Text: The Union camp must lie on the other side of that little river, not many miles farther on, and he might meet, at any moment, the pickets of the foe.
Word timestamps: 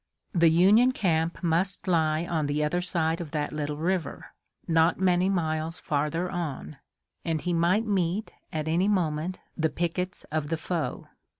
The 0.33 0.49
Union 0.49 0.93
camp 0.93 1.43
must 1.43 1.87
lie 1.87 2.25
on 2.25 2.47
the 2.47 2.63
other 2.63 2.81
side 2.81 3.21
of 3.21 3.29
that 3.33 3.53
little 3.53 3.77
river, 3.77 4.33
not 4.67 4.99
many 4.99 5.29
miles 5.29 5.77
farther 5.77 6.27
on, 6.27 6.77
and 7.23 7.39
he 7.39 7.53
might 7.53 7.85
meet, 7.85 8.31
at 8.51 8.67
any 8.67 8.87
moment, 8.87 9.37
the 9.55 9.69
pickets 9.69 10.23
of 10.31 10.47
the 10.49 10.57
foe. 10.57 11.07